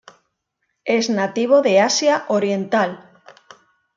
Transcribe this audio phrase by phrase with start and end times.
[0.83, 3.21] Es nativo de Asia Oriental.